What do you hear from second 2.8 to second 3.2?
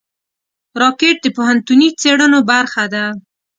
ده